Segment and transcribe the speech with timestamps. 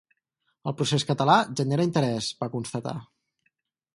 [0.69, 2.95] El procés català genera interès, va constatar.